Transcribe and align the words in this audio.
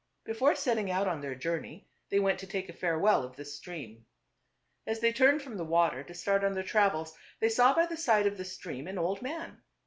Before 0.23 0.55
setting 0.55 0.89
out 0.89 1.07
on 1.07 1.21
their 1.21 1.35
journey 1.35 1.87
they 2.09 2.19
went 2.19 2.39
to 2.39 2.47
take 2.47 2.69
a 2.69 2.73
farewell 2.73 3.21
of 3.23 3.35
the 3.35 3.45
stream. 3.45 4.07
As 4.87 4.99
they 4.99 5.13
turned 5.13 5.43
from 5.43 5.57
the 5.57 5.63
water 5.63 6.03
to 6.03 6.15
start 6.15 6.43
on 6.43 6.55
their 6.55 6.63
trav 6.63 6.95
els 6.95 7.15
they 7.39 7.49
saw 7.49 7.75
by 7.75 7.85
the 7.85 7.97
side 7.97 8.25
of 8.25 8.37
the 8.39 8.45
stream 8.45 8.87
an 8.87 8.97
old 8.97 9.21
man. 9.21 9.61